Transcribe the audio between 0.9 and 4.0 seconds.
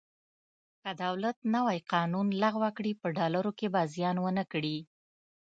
دولت نوی قانون لغوه کړي په ډالرو کې به